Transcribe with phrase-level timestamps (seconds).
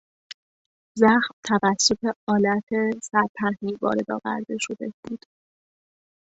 [0.99, 2.63] زخم توسط آلت
[3.03, 5.23] سرپهنی وارد آورده شده بود.